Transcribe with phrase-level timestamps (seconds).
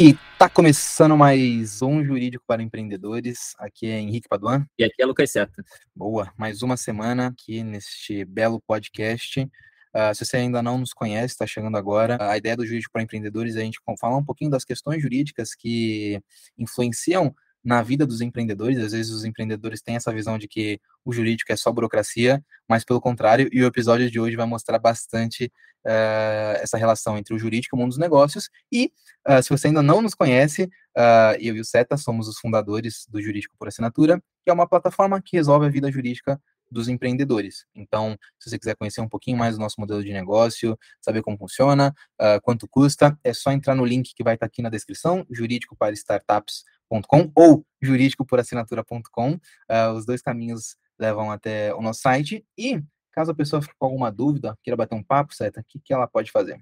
[0.00, 3.56] E tá começando mais um Jurídico para Empreendedores.
[3.58, 4.64] Aqui é Henrique Paduan.
[4.78, 5.64] E aqui é Lucas Seta.
[5.92, 9.40] Boa, mais uma semana aqui neste belo podcast.
[9.40, 13.02] Uh, se você ainda não nos conhece, está chegando agora, a ideia do Jurídico para
[13.02, 16.22] Empreendedores é a gente falar um pouquinho das questões jurídicas que
[16.56, 17.34] influenciam
[17.68, 18.78] na vida dos empreendedores.
[18.78, 22.82] Às vezes os empreendedores têm essa visão de que o jurídico é só burocracia, mas
[22.82, 25.52] pelo contrário, e o episódio de hoje vai mostrar bastante
[25.84, 28.48] uh, essa relação entre o jurídico e o mundo dos negócios.
[28.72, 28.90] E
[29.28, 33.06] uh, se você ainda não nos conhece, uh, eu e o Seta somos os fundadores
[33.06, 36.40] do Jurídico por Assinatura, que é uma plataforma que resolve a vida jurídica
[36.70, 37.66] dos empreendedores.
[37.74, 41.36] Então, se você quiser conhecer um pouquinho mais do nosso modelo de negócio, saber como
[41.36, 45.26] funciona, uh, quanto custa, é só entrar no link que vai estar aqui na descrição,
[45.30, 49.32] jurídico para startups jurídico.com ou jurídicoporassinatura.com.
[49.32, 52.44] Uh, ah, os dois caminhos levam até o nosso site.
[52.56, 55.60] E caso a pessoa fique com alguma dúvida, queira bater um papo, certo?
[55.60, 56.60] O que, que ela pode fazer?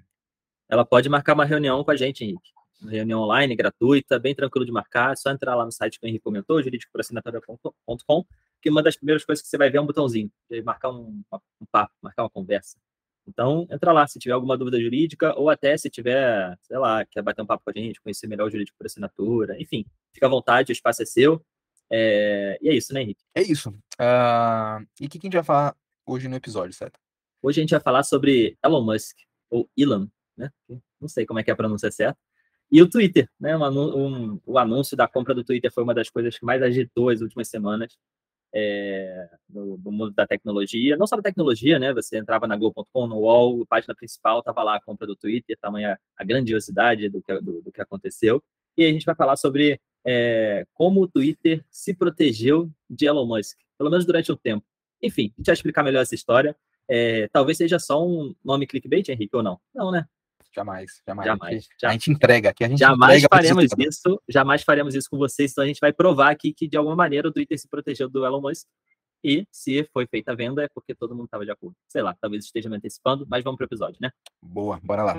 [0.69, 2.51] Ela pode marcar uma reunião com a gente, Henrique.
[2.81, 5.13] Uma reunião online, gratuita, bem tranquilo de marcar.
[5.13, 8.25] É só entrar lá no site que o Henrique comentou, jurídicoporassinatura.com,
[8.61, 11.23] que uma das primeiras coisas que você vai ver é um botãozinho, de marcar um,
[11.61, 12.77] um papo, marcar uma conversa.
[13.27, 17.21] Então, entra lá se tiver alguma dúvida jurídica, ou até se tiver, sei lá, quer
[17.21, 20.29] bater um papo com a gente, conhecer melhor o jurídico por assinatura, enfim, fica à
[20.29, 21.43] vontade, o espaço é seu.
[21.91, 22.57] É...
[22.61, 23.23] E é isso, né, Henrique?
[23.35, 23.69] É isso.
[23.69, 24.85] Uh...
[24.99, 26.97] E o que a gente vai falar hoje no episódio, certo?
[27.41, 29.17] Hoje a gente vai falar sobre Elon Musk,
[29.49, 30.49] ou Elon, né?
[30.99, 32.17] Não sei como é que é a pronúncia certa.
[32.71, 33.57] E o Twitter, né?
[33.57, 37.09] Um, um, o anúncio da compra do Twitter foi uma das coisas que mais agitou
[37.09, 37.97] as últimas semanas
[38.53, 41.93] é, no, no, mundo da tecnologia, não só da tecnologia, né?
[41.93, 45.99] Você entrava na Go.com, no UOL, página principal, estava lá a compra do Twitter, tamanha
[46.15, 48.41] a grandiosidade do que, do, do que aconteceu.
[48.77, 53.57] E a gente vai falar sobre é, como o Twitter se protegeu de Elon Musk,
[53.77, 54.65] pelo menos durante o tempo.
[55.01, 56.55] Enfim, a gente vai explicar melhor essa história.
[56.89, 59.59] É, talvez seja só um nome clickbait, Henrique, ou não?
[59.75, 60.07] Não, né?
[60.53, 61.25] Jamais, jamais.
[61.25, 61.53] jamais.
[61.53, 65.17] A, gente, a gente entrega aqui, a gente jamais faremos isso, jamais faremos isso com
[65.17, 68.09] vocês, então a gente vai provar aqui que de alguma maneira o Twitter se protegeu
[68.09, 68.67] do Elon Musk.
[69.23, 71.75] E se foi feita a venda é porque todo mundo estava de acordo.
[71.87, 74.11] Sei lá, talvez esteja me antecipando, mas vamos para o episódio, né?
[74.41, 75.15] Boa, bora lá.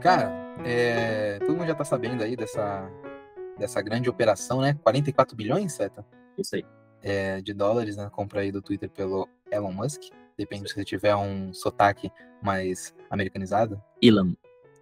[0.00, 0.32] Cara,
[0.64, 2.88] é, todo mundo já está sabendo aí dessa,
[3.58, 4.74] dessa grande operação, né?
[4.82, 6.06] 44 bilhões, Seta?
[6.38, 6.64] Isso aí
[7.02, 10.02] é, de dólares na né, compra aí do Twitter pelo Elon Musk.
[10.36, 12.10] Depende se você tiver um sotaque
[12.42, 13.82] mais americanizado.
[14.00, 14.32] Elon.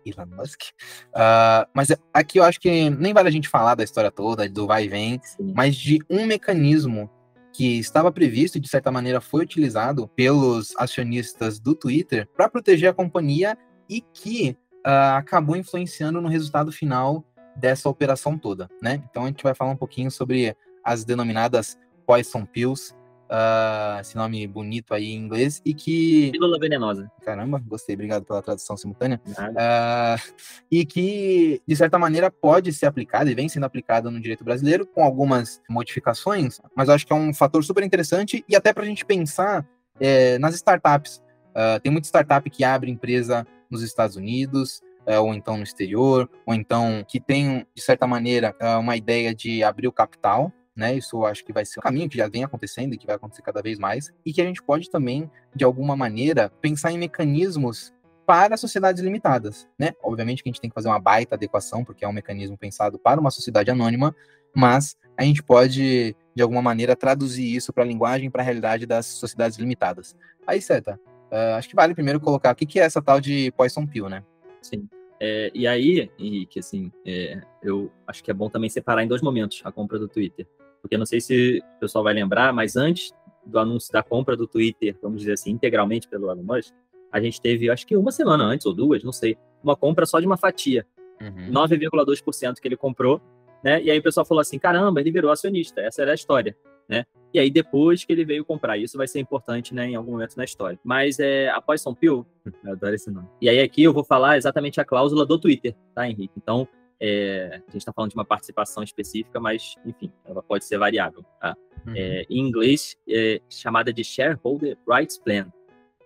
[0.04, 0.62] Elon Musk.
[1.08, 4.66] Uh, mas aqui eu acho que nem vale a gente falar da história toda, do
[4.66, 5.52] vai e vem, Sim.
[5.54, 7.10] mas de um mecanismo
[7.52, 12.90] que estava previsto e de certa maneira foi utilizado pelos acionistas do Twitter para proteger
[12.90, 17.24] a companhia e que uh, acabou influenciando no resultado final
[17.56, 19.02] dessa operação toda, né?
[19.10, 21.76] Então a gente vai falar um pouquinho sobre as denominadas
[22.10, 22.92] Poison Pills,
[23.30, 26.32] uh, esse nome bonito aí em inglês, e que.
[26.32, 27.08] Pílula venenosa.
[27.24, 29.20] Caramba, gostei, obrigado pela tradução simultânea.
[29.28, 30.34] Uh,
[30.68, 34.84] e que, de certa maneira, pode ser aplicada e vem sendo aplicada no direito brasileiro,
[34.84, 38.82] com algumas modificações, mas eu acho que é um fator super interessante e até para
[38.82, 39.64] a gente pensar
[40.00, 41.22] é, nas startups.
[41.50, 46.28] Uh, tem muita startup que abre empresa nos Estados Unidos, é, ou então no exterior,
[46.44, 50.96] ou então que tem, de certa maneira, uma ideia de abrir o capital né?
[50.96, 53.14] Isso eu acho que vai ser um caminho que já vem acontecendo e que vai
[53.14, 56.98] acontecer cada vez mais, e que a gente pode também, de alguma maneira, pensar em
[56.98, 57.92] mecanismos
[58.26, 59.92] para sociedades limitadas, né?
[60.02, 62.98] Obviamente que a gente tem que fazer uma baita adequação, porque é um mecanismo pensado
[62.98, 64.16] para uma sociedade anônima,
[64.54, 68.86] mas a gente pode, de alguma maneira, traduzir isso para a linguagem, para a realidade
[68.86, 70.16] das sociedades limitadas.
[70.46, 70.98] Aí, Seta,
[71.30, 74.08] uh, acho que vale primeiro colocar o que, que é essa tal de Poison Pill,
[74.08, 74.24] né?
[74.62, 74.88] Sim.
[75.20, 79.20] É, e aí, Henrique, assim, é, eu acho que é bom também separar em dois
[79.20, 80.46] momentos a compra do Twitter
[80.80, 83.12] porque não sei se o pessoal vai lembrar, mas antes
[83.44, 86.72] do anúncio da compra do Twitter, vamos dizer assim, integralmente pelo Elon Musk,
[87.12, 90.20] a gente teve, acho que uma semana antes ou duas, não sei, uma compra só
[90.20, 90.86] de uma fatia.
[91.20, 91.52] Uhum.
[91.52, 93.20] 9,2% que ele comprou,
[93.62, 93.82] né?
[93.82, 96.56] E aí o pessoal falou assim: caramba, ele virou acionista, essa era a história,
[96.88, 97.04] né?
[97.32, 100.36] E aí depois que ele veio comprar, isso vai ser importante, né, em algum momento
[100.36, 100.78] na história.
[100.82, 102.26] Mas é, após São Pio,
[102.64, 103.28] eu adoro esse nome.
[103.40, 106.34] E aí aqui eu vou falar exatamente a cláusula do Twitter, tá, Henrique?
[106.36, 106.66] Então,
[107.00, 111.24] é, a gente está falando de uma participação específica, mas, enfim, ela pode ser variável.
[111.40, 111.56] Tá?
[111.86, 111.94] Uhum.
[111.96, 115.50] É, em inglês, é chamada de Shareholder Rights Plan,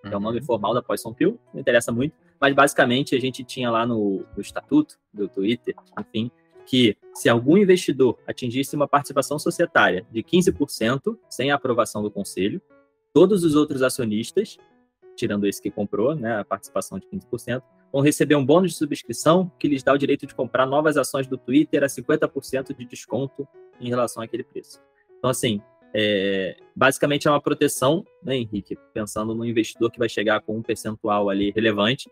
[0.01, 0.45] que é o nome uhum.
[0.45, 4.41] formal da Poison Pill, não interessa muito, mas basicamente a gente tinha lá no, no
[4.41, 6.31] estatuto do Twitter, enfim,
[6.67, 12.61] que se algum investidor atingisse uma participação societária de 15% sem a aprovação do conselho,
[13.13, 14.59] todos os outros acionistas,
[15.17, 17.63] tirando esse que comprou, né, a participação de 15%,
[17.95, 21.29] vão receber um bônus de subscrição que lhes dá o direito de comprar novas ações
[21.29, 23.47] do Twitter a 50% de desconto
[23.81, 24.81] em relação àquele preço.
[25.19, 25.63] Então, assim,
[25.97, 28.77] É, basicamente é uma proteção, né, Henrique?
[28.93, 32.11] Pensando no investidor que vai chegar com um percentual ali relevante.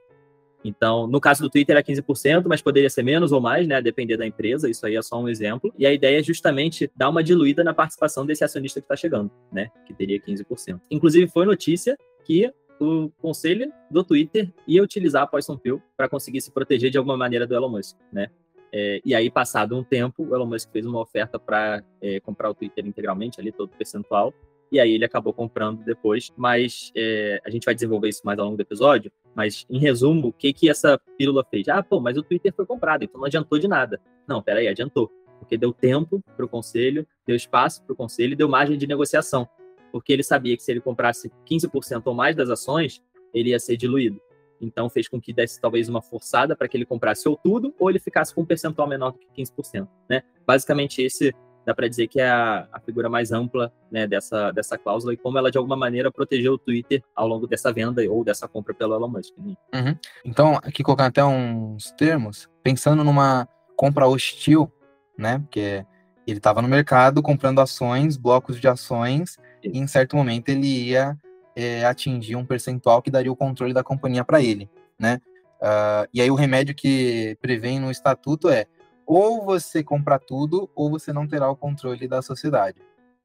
[0.64, 3.82] Então, no caso do Twitter é 15%, mas poderia ser menos ou mais, né?
[3.82, 5.74] Depender da empresa, isso aí é só um exemplo.
[5.76, 9.28] E a ideia é justamente dar uma diluída na participação desse acionista que está chegando,
[9.50, 9.68] né?
[9.84, 10.80] Que teria 15%.
[10.88, 12.52] Inclusive, foi notícia que
[12.82, 17.16] o conselho do Twitter ia utilizar a Poison Pill para conseguir se proteger de alguma
[17.16, 18.28] maneira do Elon Musk, né?
[18.72, 22.50] É, e aí, passado um tempo, o Elon Musk fez uma oferta para é, comprar
[22.50, 24.32] o Twitter integralmente, ali todo o percentual,
[24.70, 26.32] e aí ele acabou comprando depois.
[26.36, 29.12] Mas é, a gente vai desenvolver isso mais ao longo do episódio.
[29.34, 31.68] Mas, em resumo, o que, que essa pílula fez?
[31.68, 34.00] Ah, pô, mas o Twitter foi comprado, então não adiantou de nada.
[34.26, 35.10] Não, peraí, adiantou.
[35.38, 38.86] Porque deu tempo para o conselho, deu espaço para o conselho e deu margem de
[38.86, 39.46] negociação.
[39.92, 43.02] Porque ele sabia que se ele comprasse 15% ou mais das ações,
[43.32, 44.20] ele ia ser diluído.
[44.60, 47.90] Então fez com que desse talvez uma forçada para que ele comprasse ou tudo, ou
[47.90, 49.86] ele ficasse com um percentual menor do que 15%.
[50.08, 50.22] Né?
[50.46, 51.34] Basicamente, esse
[51.64, 55.16] dá para dizer que é a, a, figura mais ampla né, dessa, dessa cláusula e
[55.16, 58.74] como ela, de alguma maneira, protegeu o Twitter ao longo dessa venda ou dessa compra
[58.74, 59.34] pelo Elon Musk.
[59.38, 59.54] Né?
[59.74, 59.98] Uhum.
[60.24, 64.70] Então, aqui colocando até uns termos, pensando numa compra hostil,
[65.16, 65.84] né, porque
[66.26, 71.16] ele estava no mercado comprando ações, blocos de ações, e em certo momento ele ia
[71.54, 74.68] é, atingir um percentual que daria o controle da companhia para ele,
[74.98, 75.20] né?
[75.60, 78.66] Uh, e aí o remédio que prevém no estatuto é
[79.06, 82.82] ou você compra tudo ou você não terá o controle da sociedade,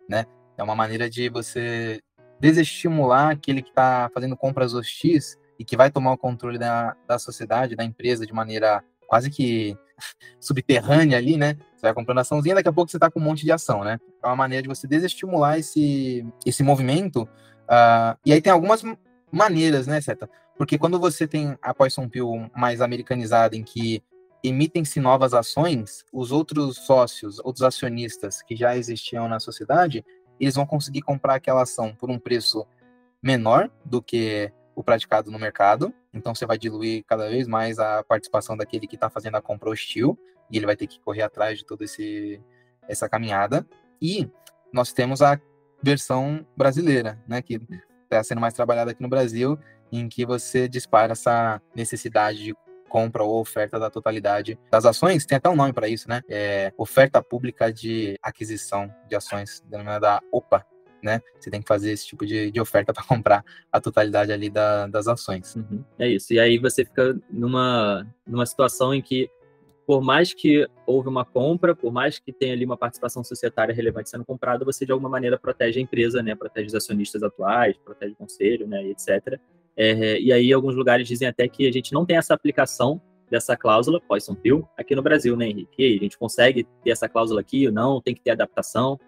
[0.08, 0.26] né?
[0.56, 2.00] É uma maneira de você
[2.40, 7.18] desestimular aquele que está fazendo compras hostis e que vai tomar o controle da, da
[7.18, 9.76] sociedade, da empresa, de maneira quase que
[10.40, 11.58] subterrânea ali, né?
[11.78, 14.00] Você vai comprando açãozinha, daqui a pouco você está com um monte de ação, né?
[14.22, 17.30] É uma maneira de você desestimular esse, esse movimento
[17.68, 18.82] Uh, e aí tem algumas
[19.32, 20.30] maneiras, né, Seta?
[20.58, 24.02] Porque quando você tem a Poison Pill mais americanizada, em que
[24.44, 30.06] emitem-se novas ações, os outros sócios, outros acionistas que já existiam na sociedade,
[30.40, 32.66] eles vão conseguir comprar aquela ação por um preço
[33.22, 35.94] menor do que o praticado no mercado.
[36.14, 39.70] Então você vai diluir cada vez mais a participação daquele que está fazendo a compra
[39.70, 40.18] hostil
[40.52, 41.86] e ele vai ter que correr atrás de toda
[42.88, 43.68] essa caminhada.
[44.02, 44.30] E
[44.72, 45.40] nós temos a
[45.82, 47.60] versão brasileira, né, que
[48.04, 49.60] está sendo mais trabalhada aqui no Brasil,
[49.92, 52.56] em que você dispara essa necessidade de
[52.88, 56.22] compra ou oferta da totalidade das ações, tem até um nome para isso, né?
[56.30, 60.66] É oferta pública de aquisição de ações, denominada OPA,
[61.04, 61.22] né?
[61.40, 64.88] Você tem que fazer esse tipo de, de oferta para comprar a totalidade ali da,
[64.88, 65.56] das ações.
[65.56, 65.84] Uhum.
[66.00, 66.34] É isso.
[66.34, 69.30] E aí você fica numa, numa situação em que
[69.88, 74.10] por mais que houve uma compra, por mais que tenha ali uma participação societária relevante
[74.10, 76.36] sendo comprada, você de alguma maneira protege a empresa, né?
[76.36, 78.84] Protege os acionistas atuais, protege o conselho, né?
[78.84, 79.40] E etc.
[79.78, 83.02] É, e aí alguns lugares dizem até que a gente não tem essa aplicação
[83.32, 84.02] dessa cláusula
[84.44, 85.82] Pill aqui no Brasil, né, Henrique?
[85.82, 88.02] E a gente consegue ter essa cláusula aqui ou não?
[88.02, 89.00] Tem que ter adaptação?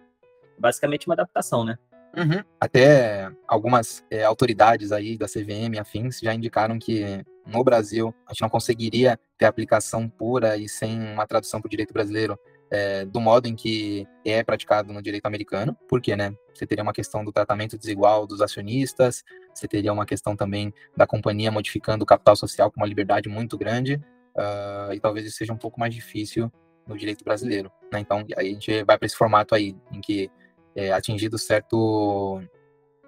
[0.58, 1.78] Basicamente uma adaptação, né?
[2.16, 2.42] Uhum.
[2.58, 8.42] Até algumas é, autoridades aí da CVM afins já indicaram que no Brasil a gente
[8.42, 12.38] não conseguiria ter aplicação pura e sem uma tradução para o direito brasileiro
[12.70, 16.92] é, do modo em que é praticado no direito americano, porque, né, você teria uma
[16.92, 22.06] questão do tratamento desigual dos acionistas, você teria uma questão também da companhia modificando o
[22.06, 23.96] capital social com uma liberdade muito grande,
[24.36, 26.50] uh, e talvez isso seja um pouco mais difícil
[26.86, 28.00] no direito brasileiro, né?
[28.00, 30.30] Então, aí a gente vai para esse formato aí, em que
[30.74, 32.42] é, atingido certo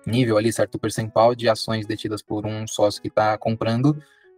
[0.07, 3.91] nível ali, certo percentual de ações detidas por um sócio que está comprando,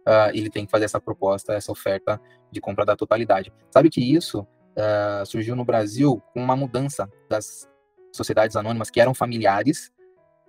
[0.07, 3.51] uh, ele tem que fazer essa proposta, essa oferta de compra da totalidade.
[3.71, 7.67] Sabe que isso uh, surgiu no Brasil com uma mudança das
[8.13, 9.91] sociedades anônimas que eram familiares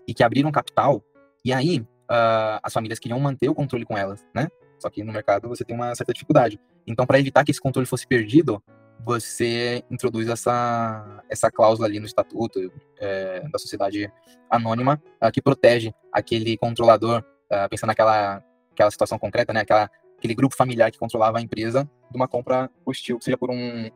[0.06, 1.02] e que abriram capital,
[1.44, 4.48] e aí uh, as famílias queriam manter o controle com elas, né?
[4.78, 6.60] Só que no mercado você tem uma certa dificuldade.
[6.86, 8.62] Então, para evitar que esse controle fosse perdido,
[9.04, 14.10] você introduz essa, essa cláusula ali no estatuto é, da sociedade
[14.50, 18.42] anônima uh, que protege aquele controlador, uh, pensando naquela
[18.76, 22.70] aquela situação concreta, né, aquela, aquele grupo familiar que controlava a empresa de uma compra
[22.84, 23.90] hostil, seja por um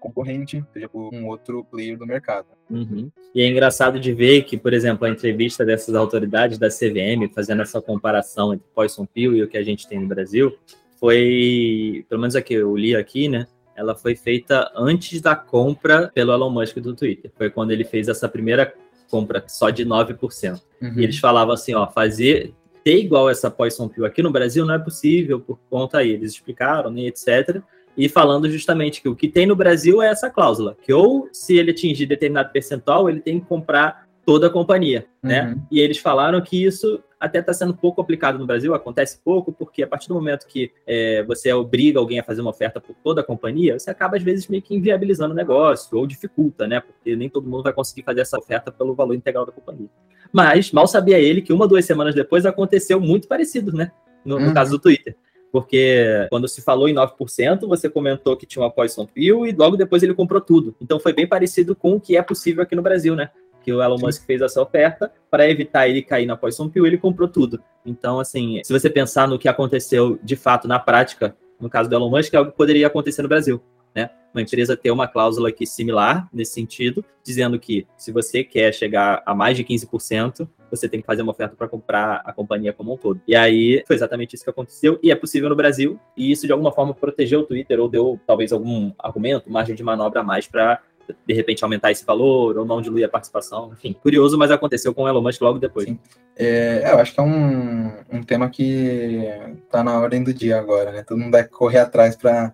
[0.00, 2.48] concorrente, seja por um outro player do mercado.
[2.68, 3.10] Uhum.
[3.34, 7.62] E é engraçado de ver que, por exemplo, a entrevista dessas autoridades da CVM, fazendo
[7.62, 10.54] essa comparação entre Poison Pill e o que a gente tem no Brasil,
[10.98, 16.32] foi, pelo menos aqui eu li aqui, né, ela foi feita antes da compra pelo
[16.32, 17.30] Elon Musk do Twitter.
[17.36, 18.72] Foi quando ele fez essa primeira
[19.10, 20.60] compra só de 9%.
[20.80, 20.92] Uhum.
[20.96, 22.54] E eles falavam assim, ó, fazer
[22.84, 26.32] ter igual essa Poison Pill aqui no Brasil não é possível por conta aí, eles
[26.32, 27.62] explicaram, né, etc.
[27.96, 31.56] E falando justamente que o que tem no Brasil é essa cláusula, que ou se
[31.56, 35.42] ele atingir determinado percentual, ele tem que comprar toda a companhia, né?
[35.42, 35.48] uhum.
[35.50, 35.62] né?
[35.70, 39.82] E eles falaram que isso até está sendo pouco aplicado no Brasil, acontece pouco, porque
[39.82, 43.20] a partir do momento que é, você obriga alguém a fazer uma oferta por toda
[43.20, 46.80] a companhia, você acaba, às vezes, meio que inviabilizando o negócio, ou dificulta, né?
[46.80, 49.88] Porque nem todo mundo vai conseguir fazer essa oferta pelo valor integral da companhia.
[50.32, 53.90] Mas mal sabia ele que uma, duas semanas depois aconteceu muito parecido, né?
[54.24, 54.54] No, no hum.
[54.54, 55.16] caso do Twitter
[55.54, 59.76] porque quando se falou em 9%, você comentou que tinha uma Poison Pill e logo
[59.76, 60.74] depois ele comprou tudo.
[60.80, 63.30] Então foi bem parecido com o que é possível aqui no Brasil, né?
[63.64, 66.98] Que o Elon Musk fez essa oferta para evitar ele cair na Poison Pill, ele
[66.98, 67.62] comprou tudo.
[67.84, 71.94] Então, assim, se você pensar no que aconteceu de fato na prática, no caso do
[71.94, 73.62] Elon Musk, é algo que poderia acontecer no Brasil
[73.94, 74.10] né?
[74.34, 79.22] Uma empresa ter uma cláusula aqui similar nesse sentido, dizendo que se você quer chegar
[79.24, 82.92] a mais de 15%, você tem que fazer uma oferta para comprar a companhia como
[82.92, 83.20] um todo.
[83.28, 86.52] E aí foi exatamente isso que aconteceu e é possível no Brasil, e isso de
[86.52, 90.48] alguma forma protegeu o Twitter ou deu talvez algum argumento, margem de manobra a mais
[90.48, 90.82] para
[91.26, 93.72] de repente aumentar esse valor ou não diluir a participação.
[93.72, 95.88] Enfim, curioso, mas aconteceu com o Elon Musk logo depois.
[96.36, 99.28] É, eu acho que é um, um tema que
[99.64, 101.02] está na ordem do dia agora, né?
[101.02, 102.52] Todo mundo vai correr atrás para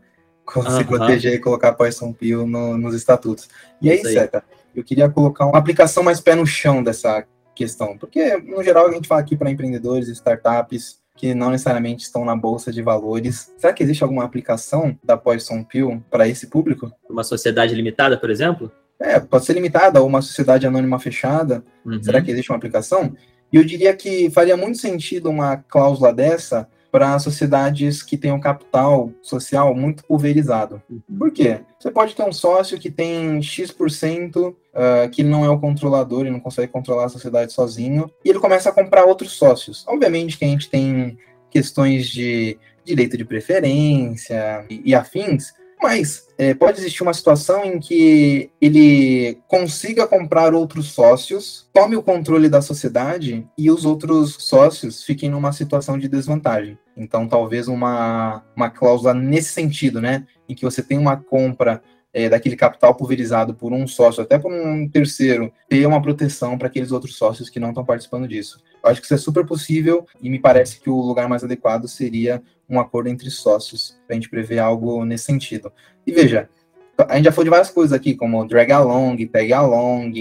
[0.70, 3.48] se proteger e colocar Poison Pill no, nos estatutos.
[3.80, 8.36] E aí, Seta, eu queria colocar uma aplicação mais pé no chão dessa questão, porque
[8.38, 12.34] no geral a gente fala aqui para empreendedores e startups que não necessariamente estão na
[12.34, 13.52] bolsa de valores.
[13.58, 16.90] Será que existe alguma aplicação da Poison Pill para esse público?
[17.10, 18.72] Uma sociedade limitada, por exemplo?
[18.98, 21.62] É, pode ser limitada ou uma sociedade anônima fechada.
[21.84, 22.02] Uhum.
[22.02, 23.14] Será que existe uma aplicação?
[23.52, 28.40] E eu diria que faria muito sentido uma cláusula dessa para sociedades que têm um
[28.40, 30.82] capital social muito pulverizado.
[30.90, 31.18] Uhum.
[31.18, 31.60] Por quê?
[31.78, 34.54] Você pode ter um sócio que tem X% uh,
[35.10, 38.68] que não é o controlador, ele não consegue controlar a sociedade sozinho, e ele começa
[38.68, 39.84] a comprar outros sócios.
[39.86, 41.18] Obviamente que a gente tem
[41.50, 47.78] questões de direito de preferência e, e afins, mas é, pode existir uma situação em
[47.78, 55.02] que ele consiga comprar outros sócios, tome o controle da sociedade e os outros sócios
[55.02, 56.78] fiquem numa situação de desvantagem.
[56.96, 60.26] Então, talvez uma, uma cláusula nesse sentido, né?
[60.48, 61.82] Em que você tem uma compra
[62.12, 66.66] é, daquele capital pulverizado por um sócio, até por um terceiro, ter uma proteção para
[66.66, 68.60] aqueles outros sócios que não estão participando disso.
[68.82, 71.86] Eu acho que isso é super possível e me parece que o lugar mais adequado
[71.86, 75.72] seria um acordo entre sócios, para a gente prever algo nesse sentido.
[76.06, 76.48] E veja,
[77.08, 80.12] a gente já falou de várias coisas aqui, como drag along, tag along,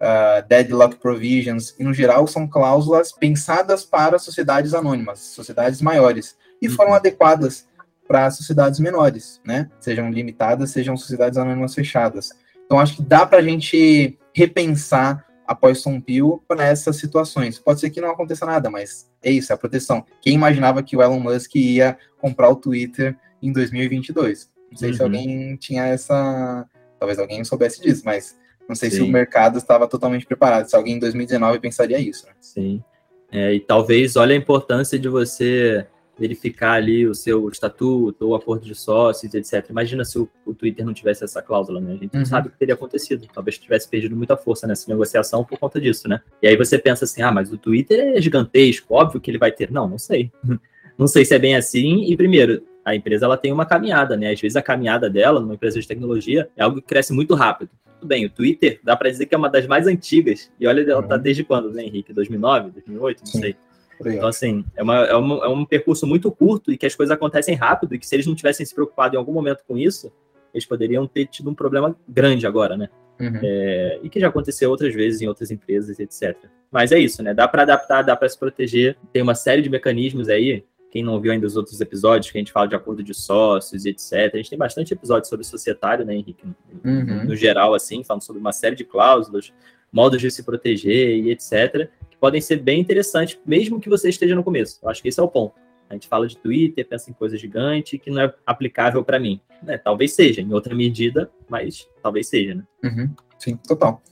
[0.00, 6.68] uh, deadlock provisions, e no geral são cláusulas pensadas para sociedades anônimas, sociedades maiores, e
[6.68, 6.96] foram uhum.
[6.96, 7.66] adequadas
[8.06, 9.70] para sociedades menores, né?
[9.80, 12.30] Sejam limitadas, sejam sociedades anônimas fechadas.
[12.64, 17.58] Então, acho que dá para a gente repensar após Poison Pill para essas situações.
[17.58, 20.04] Pode ser que não aconteça nada, mas é isso, é a proteção.
[20.20, 24.50] Quem imaginava que o Elon Musk ia comprar o Twitter em 2022?
[24.70, 24.96] Não sei uhum.
[24.96, 26.66] se alguém tinha essa.
[26.98, 28.36] Talvez alguém soubesse disso, mas
[28.68, 28.96] não sei Sim.
[28.96, 30.68] se o mercado estava totalmente preparado.
[30.68, 32.26] Se alguém em 2019 pensaria isso.
[32.26, 32.32] Né?
[32.40, 32.82] Sim.
[33.30, 35.86] É, e talvez olha a importância de você
[36.18, 39.68] verificar ali o seu estatuto ou acordo de sócios, etc.
[39.70, 41.92] Imagina se o, o Twitter não tivesse essa cláusula, né?
[41.92, 42.20] A gente uhum.
[42.20, 43.26] não sabe o que teria acontecido.
[43.32, 46.20] Talvez tivesse perdido muita força nessa negociação por conta disso, né?
[46.42, 49.52] E aí você pensa assim, ah, mas o Twitter é gigantesco, óbvio que ele vai
[49.52, 49.70] ter.
[49.70, 50.32] Não, não sei.
[50.96, 52.04] não sei se é bem assim.
[52.10, 54.30] E primeiro, a empresa ela tem uma caminhada, né?
[54.30, 57.70] Às vezes a caminhada dela, numa empresa de tecnologia, é algo que cresce muito rápido.
[58.00, 60.50] Tudo bem, o Twitter dá para dizer que é uma das mais antigas.
[60.60, 61.22] E olha, ela tá uhum.
[61.22, 62.12] desde quando, né, Henrique?
[62.12, 63.40] 2009, 2008, não Sim.
[63.40, 63.56] sei.
[64.04, 67.14] Então, assim, é, uma, é, uma, é um percurso muito curto e que as coisas
[67.14, 70.12] acontecem rápido e que se eles não tivessem se preocupado em algum momento com isso,
[70.52, 72.88] eles poderiam ter tido um problema grande agora, né?
[73.18, 73.40] Uhum.
[73.42, 76.36] É, e que já aconteceu outras vezes em outras empresas, etc.
[76.70, 77.32] Mas é isso, né?
[77.32, 78.96] Dá para adaptar, dá para se proteger.
[79.12, 80.64] Tem uma série de mecanismos aí.
[80.90, 83.84] Quem não viu ainda os outros episódios, que a gente fala de acordo de sócios
[83.84, 84.30] e etc.
[84.32, 86.44] A gente tem bastante episódios sobre societário, né, Henrique?
[86.84, 87.24] Uhum.
[87.24, 89.52] No geral, assim, falando sobre uma série de cláusulas,
[89.92, 94.34] modos de se proteger e etc que podem ser bem interessantes, mesmo que você esteja
[94.34, 94.78] no começo.
[94.82, 95.54] Eu acho que esse é o ponto.
[95.88, 99.40] A gente fala de Twitter, pensa em coisa gigante que não é aplicável para mim.
[99.62, 99.78] Né?
[99.78, 102.64] Talvez seja, em outra medida, mas talvez seja, né?
[102.82, 104.02] Uhum, sim, total.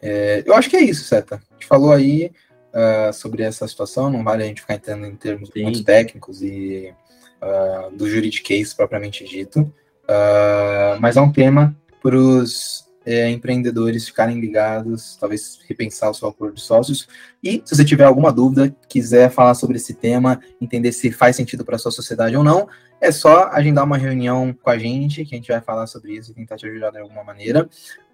[0.00, 1.36] É, eu acho que é isso, Seta.
[1.50, 2.30] A gente falou aí
[2.70, 5.62] uh, sobre essa situação, não vale a gente ficar entrando em termos sim.
[5.62, 6.94] muito técnicos e
[7.42, 14.40] uh, do juridiquês propriamente dito, uh, mas é um tema para os é, empreendedores ficarem
[14.40, 17.08] ligados, talvez repensar o seu acordo de sócios.
[17.42, 21.64] E se você tiver alguma dúvida, quiser falar sobre esse tema, entender se faz sentido
[21.64, 22.68] para a sua sociedade ou não,
[23.00, 26.30] é só agendar uma reunião com a gente, que a gente vai falar sobre isso
[26.30, 27.68] e tentar te ajudar de alguma maneira.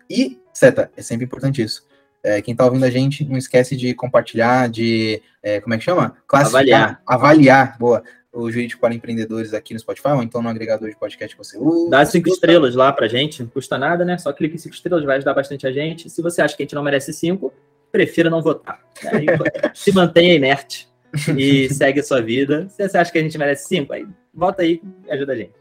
[0.09, 1.88] E, seta, é sempre importante isso.
[2.23, 5.23] É, quem está ouvindo a gente, não esquece de compartilhar, de.
[5.42, 6.16] É, como é que chama?
[6.26, 6.61] Classificar.
[6.61, 7.02] Avaliar.
[7.06, 11.37] Avaliar, boa o Jurídico para Empreendedores aqui no Spotify, ou então no agregador de podcast
[11.37, 11.90] que você usa.
[11.90, 14.16] Dá cinco estrelas lá pra gente, não custa nada, né?
[14.18, 16.08] Só clique em cinco estrelas, vai ajudar bastante a gente.
[16.08, 17.52] Se você acha que a gente não merece cinco,
[17.90, 18.80] prefira não votar.
[19.12, 19.26] Aí,
[19.75, 20.88] se mantenha inerte.
[21.37, 22.68] e segue a sua vida.
[22.68, 25.52] Se você acha que a gente merece cinco, aí volta aí e ajuda a gente.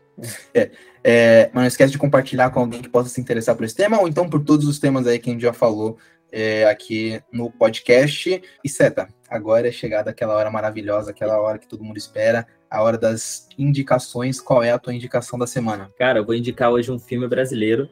[0.53, 0.69] É,
[1.03, 3.99] é, mas não esquece de compartilhar com alguém que possa se interessar por esse tema,
[3.99, 5.97] ou então por todos os temas aí que a gente já falou
[6.31, 8.41] é, aqui no podcast.
[8.63, 12.81] E Seta, agora é chegada aquela hora maravilhosa, aquela hora que todo mundo espera, a
[12.83, 14.39] hora das indicações.
[14.39, 15.89] Qual é a tua indicação da semana?
[15.97, 17.89] Cara, eu vou indicar hoje um filme brasileiro.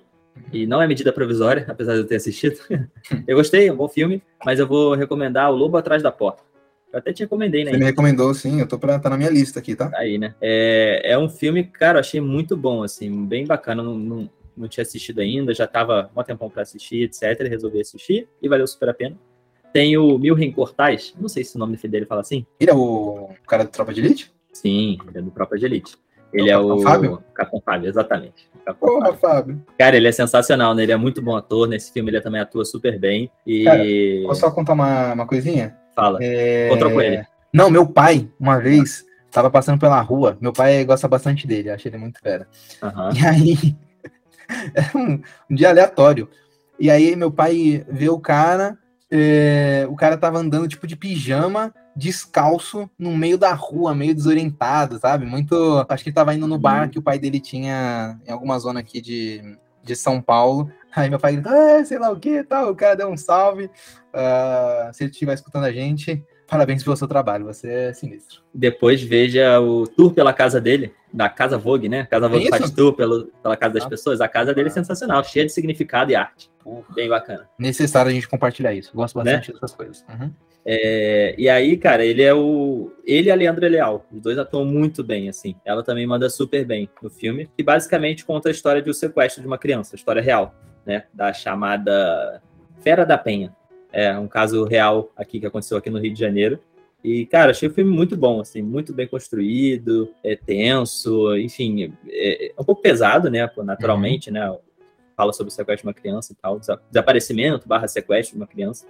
[0.54, 2.60] E não é medida provisória, apesar de eu ter assistido.
[3.28, 6.44] eu gostei, é um bom filme, mas eu vou recomendar O Lobo Atrás da Porta.
[6.94, 7.72] Eu até te recomendei, né?
[7.72, 8.60] Você me recomendou, sim.
[8.60, 9.92] Eu tô pra, tá na minha lista aqui, tá?
[9.96, 10.36] Aí, né?
[10.40, 13.84] É, é um filme, cara, eu achei muito bom, assim, bem bacana.
[13.84, 17.48] Não, não, não tinha assistido ainda, já tava um tempão pra assistir, etc.
[17.50, 19.18] Resolvi assistir e valeu super a pena.
[19.74, 22.46] Tem o Milren Cortais, não sei se o nome dele fala assim.
[22.60, 24.37] Ele é o cara do Tropa de Elite?
[24.62, 25.98] Sim, ele é do de Elite.
[26.34, 26.80] Ele é o.
[26.80, 27.24] Fábio?
[27.34, 28.50] Capitão Fábio, exatamente.
[28.66, 29.20] Capitão Porra, Fábio.
[29.20, 29.66] Fábio.
[29.78, 30.84] Cara, ele é sensacional, né?
[30.84, 31.68] Ele é muito bom ator.
[31.68, 33.32] Nesse filme ele também atua super bem.
[33.46, 33.64] E.
[33.64, 33.84] Cara,
[34.26, 35.78] Posso só contar uma, uma coisinha?
[35.96, 36.20] Fala.
[36.22, 36.68] É...
[36.68, 37.24] Encontrou com ele.
[37.54, 40.38] Não, meu pai, uma vez, tava passando pela rua.
[40.42, 42.48] Meu pai gosta bastante dele, acho ele muito fera.
[42.82, 43.12] Aham.
[43.16, 43.76] E aí,
[44.74, 46.28] era um, um dia aleatório.
[46.80, 48.78] E aí, meu pai vê o cara,
[49.10, 55.00] é, o cara tava andando tipo de pijama, descalço, no meio da rua, meio desorientado,
[55.00, 55.26] sabe?
[55.26, 55.86] Muito.
[55.88, 58.82] Acho que ele tava indo no bar que o pai dele tinha em alguma zona
[58.82, 60.72] aqui de, de São Paulo.
[60.96, 62.72] Aí meu pai grita, ah, sei lá o que tal.
[62.72, 63.70] O cara deu um salve.
[64.14, 68.42] Ah, se ele estiver escutando a gente, parabéns pelo seu trabalho, você é sinistro.
[68.54, 72.06] Depois veja o tour pela casa dele, da Casa Vogue, né?
[72.10, 72.50] Casa Vogue isso?
[72.58, 73.90] faz tour pelo, pela casa das Ah.
[73.90, 74.22] pessoas.
[74.22, 76.50] A casa dele é sensacional, cheia de significado e arte.
[76.94, 77.48] Bem bacana.
[77.58, 78.92] Necessário a gente compartilhar isso.
[78.96, 79.24] Gosto Né?
[79.24, 80.06] bastante dessas coisas.
[80.10, 80.32] Uhum.
[80.70, 82.92] É, e aí, cara, ele é o.
[83.06, 84.06] Ele e a Leandra Leal.
[84.12, 85.56] Os dois atuam muito bem, assim.
[85.64, 87.50] Ela também manda super bem no filme.
[87.58, 90.54] E basicamente conta a história de um sequestro de uma criança, a história real,
[90.86, 91.06] né?
[91.14, 92.42] Da chamada
[92.82, 93.56] Fera da Penha.
[94.00, 96.60] É um caso real aqui que aconteceu aqui no Rio de Janeiro.
[97.04, 102.48] E, cara, achei o filme muito bom, assim, muito bem construído, é tenso, enfim, é,
[102.50, 103.50] é um pouco pesado, né?
[103.64, 104.56] Naturalmente, né?
[105.16, 108.48] Fala sobre o sequestro de uma criança e tal, desa- desaparecimento barra sequestro de uma
[108.48, 108.86] criança.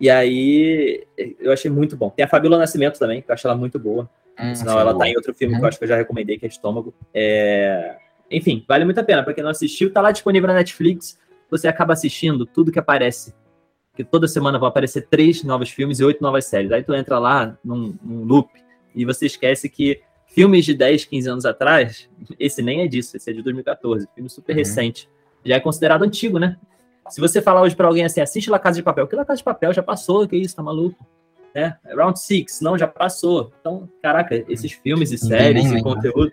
[0.00, 1.04] E aí,
[1.38, 2.10] eu achei muito bom.
[2.10, 4.10] Tem a Fabíola Nascimento também, que eu acho ela muito boa.
[4.40, 5.60] Hum, Senão ela tá em outro filme Uhum.
[5.60, 6.92] que eu acho que eu já recomendei, que é Estômago.
[7.14, 7.96] É,
[8.30, 9.22] Enfim, vale muito a pena.
[9.22, 11.16] Pra quem não assistiu, tá lá disponível na Netflix.
[11.50, 13.34] Você acaba assistindo tudo que aparece.
[13.92, 16.72] Porque toda semana vão aparecer três novos filmes e oito novas séries.
[16.72, 18.48] Aí tu entra lá num, num loop
[18.94, 22.08] e você esquece que filmes de 10, 15 anos atrás,
[22.40, 24.58] esse nem é disso, esse é de 2014, filme super Uhum.
[24.58, 25.08] recente.
[25.44, 26.56] Já é considerado antigo, né?
[27.10, 29.38] Se você falar hoje pra alguém assim, assiste La Casa de Papel, que La Casa
[29.38, 31.06] de Papel já passou, que isso, tá maluco?
[31.54, 31.76] Né?
[31.94, 33.52] Round Six, não, já passou.
[33.60, 36.32] Então, caraca, esses filmes e séries e conteúdos,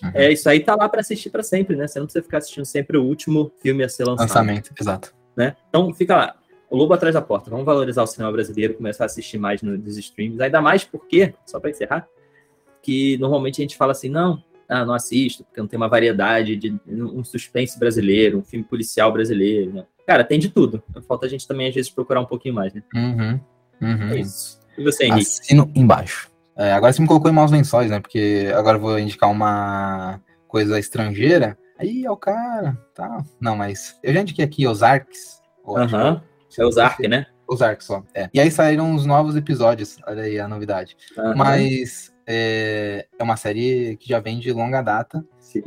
[0.00, 0.10] Uhum.
[0.14, 1.86] é, isso aí tá lá pra assistir pra sempre, né?
[1.88, 5.12] Você não precisa ficar assistindo sempre o último filme a ser lançado Lançamento, exato.
[5.36, 5.56] né?
[5.68, 6.34] Então fica lá.
[6.72, 7.50] O Lobo Atrás da Porta.
[7.50, 10.40] Vamos valorizar o cinema brasileiro, começar a assistir mais no- nos streams.
[10.42, 12.08] Ainda mais porque, só para encerrar,
[12.82, 16.56] que normalmente a gente fala assim, não, ah, não assisto, porque não tem uma variedade
[16.56, 19.84] de um suspense brasileiro, um filme policial brasileiro, né?
[20.06, 20.82] Cara, tem de tudo.
[21.06, 22.82] Falta a gente também, às vezes, procurar um pouquinho mais, né?
[22.94, 23.38] Uhum.
[23.82, 24.08] Uhum.
[24.10, 24.58] É isso.
[24.78, 25.20] E você, Henrique?
[25.20, 26.30] Assino embaixo.
[26.56, 28.00] É, agora você me colocou em maus lençóis, né?
[28.00, 31.58] Porque agora eu vou indicar uma coisa estrangeira.
[31.78, 33.22] Aí é o cara, tá.
[33.38, 35.40] Não, mas eu já indiquei aqui Ozarks.
[35.68, 36.22] Aham.
[36.58, 37.26] É o Zark, né?
[37.46, 38.02] Ozark só.
[38.14, 38.28] É.
[38.32, 39.98] E aí saíram os novos episódios.
[40.06, 40.96] Olha aí a novidade.
[41.18, 41.34] Aham.
[41.36, 45.24] Mas é, é uma série que já vem de longa data.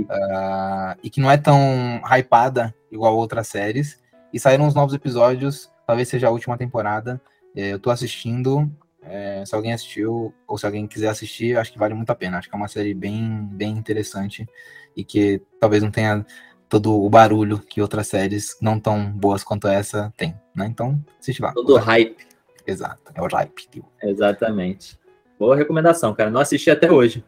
[0.09, 4.01] Ah, e que não é tão hypada igual outras séries.
[4.33, 7.21] E saíram os novos episódios, talvez seja a última temporada.
[7.55, 8.69] É, eu tô assistindo.
[9.03, 12.39] é, se alguém assistiu, ou se alguém quiser assistir, acho que vale muito a pena.
[12.39, 14.47] Acho que é uma série bem, bem interessante
[14.95, 16.25] e que talvez não tenha
[16.69, 20.65] todo o barulho que outras séries não tão boas quanto essa tem, né?
[20.67, 21.53] Então, assiste lá.
[21.53, 22.25] Todo hype.
[22.67, 23.67] Exato, é o hype.
[23.69, 23.85] tio.
[24.01, 24.99] Exatamente.
[25.39, 26.29] Boa recomendação, cara.
[26.31, 27.23] Não assisti até hoje.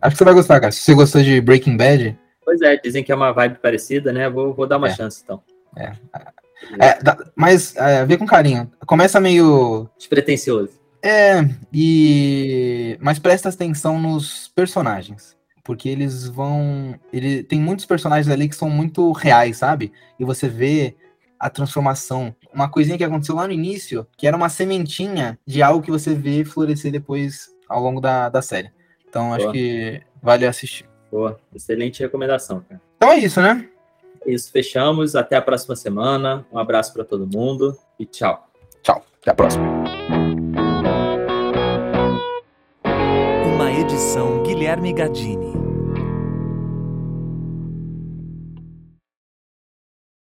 [0.00, 0.72] Acho que você vai gostar, cara.
[0.72, 4.28] Se você gostou de Breaking Bad, Pois é, dizem que é uma vibe parecida, né?
[4.28, 4.94] Vou, vou dar uma É.
[4.94, 5.42] chance, então.
[6.78, 8.70] é, dá- mas é, vê com carinho.
[8.86, 10.78] Começa meio Despretensioso.
[11.02, 11.40] É,
[11.72, 18.54] e mas presta atenção nos personagens, porque eles vão, ele tem muitos personagens ali que
[18.54, 19.90] são muito reais, sabe?
[20.20, 20.94] E você vê
[21.40, 25.82] a transformação, uma coisinha que aconteceu lá no início, que era uma sementinha de algo
[25.82, 28.70] que você vê florescer depois ao longo da, da série.
[29.08, 29.52] Então acho Boa.
[29.52, 30.88] que vale assistir.
[31.10, 31.38] Boa.
[31.54, 32.80] Excelente recomendação, cara.
[32.96, 33.68] Então é isso, né?
[34.26, 35.14] Isso, fechamos.
[35.14, 36.46] Até a próxima semana.
[36.52, 38.48] Um abraço para todo mundo e tchau.
[38.82, 39.64] Tchau, até a próxima.
[43.54, 45.63] Uma edição Guilherme Gadini.